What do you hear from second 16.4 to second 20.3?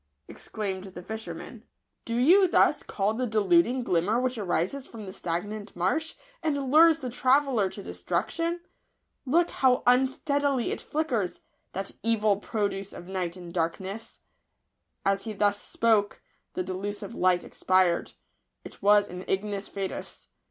the delusive light expired. It was an ignis fatuus.